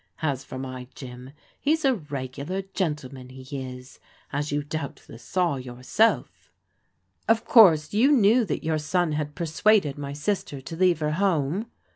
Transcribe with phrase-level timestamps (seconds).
[0.23, 1.29] As for my Jim,
[1.59, 3.99] he's a regular gentleman, he is,
[4.33, 6.49] as you doubtless saw yourself.""
[7.29, 11.67] Of course you knew that your son had persuaded my sister to leave her home